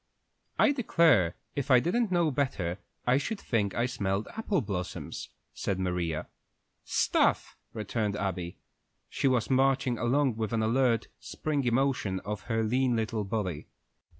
"I 0.57 0.71
declare, 0.71 1.35
if 1.55 1.69
I 1.69 1.79
didn't 1.79 2.11
know 2.11 2.31
better, 2.31 2.79
I 3.05 3.19
should 3.19 3.39
think 3.39 3.75
I 3.75 3.85
smelled 3.85 4.27
apple 4.35 4.61
blossoms," 4.61 5.29
said 5.53 5.77
Maria. 5.77 6.27
"Stuff!" 6.83 7.55
returned 7.71 8.15
Abby. 8.15 8.57
She 9.09 9.27
was 9.27 9.51
marching 9.51 9.99
along 9.99 10.37
with 10.37 10.53
an 10.53 10.63
alert, 10.63 11.07
springy 11.19 11.69
motion 11.69 12.19
of 12.21 12.41
her 12.49 12.63
lean 12.63 12.95
little 12.95 13.23
body. 13.23 13.67